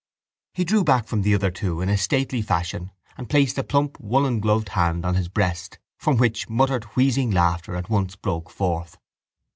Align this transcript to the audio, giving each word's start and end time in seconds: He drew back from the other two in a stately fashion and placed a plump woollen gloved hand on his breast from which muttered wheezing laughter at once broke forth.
He 0.55 0.63
drew 0.63 0.83
back 0.83 1.05
from 1.05 1.21
the 1.21 1.35
other 1.35 1.51
two 1.51 1.79
in 1.79 1.87
a 1.87 1.95
stately 1.95 2.41
fashion 2.41 2.89
and 3.19 3.29
placed 3.29 3.59
a 3.59 3.63
plump 3.63 3.99
woollen 3.99 4.39
gloved 4.39 4.69
hand 4.69 5.05
on 5.05 5.13
his 5.13 5.27
breast 5.29 5.77
from 5.95 6.17
which 6.17 6.49
muttered 6.49 6.85
wheezing 6.95 7.29
laughter 7.29 7.75
at 7.75 7.87
once 7.87 8.15
broke 8.15 8.49
forth. 8.49 8.97